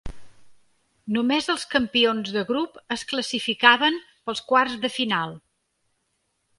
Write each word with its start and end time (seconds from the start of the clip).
Només 1.17 1.49
els 1.55 1.65
campions 1.75 2.33
de 2.39 2.45
grup 2.49 2.81
es 2.97 3.05
classificaven 3.13 4.03
pels 4.11 4.45
quarts 4.51 4.83
de 4.89 4.95
final. 4.99 5.41